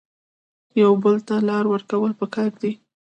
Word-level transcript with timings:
یو 0.81 0.91
بل 1.03 1.15
ته 1.27 1.35
لار 1.49 1.65
ورکول 1.73 2.11
پکار 2.19 2.51
دي 2.61 2.71